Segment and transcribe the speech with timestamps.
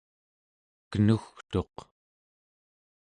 [0.91, 1.75] kenugtuq